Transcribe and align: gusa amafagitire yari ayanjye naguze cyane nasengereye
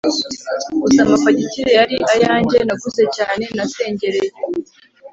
gusa 0.81 0.99
amafagitire 1.05 1.71
yari 1.79 1.95
ayanjye 2.13 2.57
naguze 2.67 3.03
cyane 3.17 3.43
nasengereye 3.55 4.29